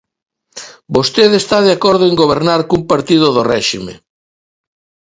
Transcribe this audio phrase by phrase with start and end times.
[0.95, 3.93] Vostede está de acordo en gobernar cun partido do réxime.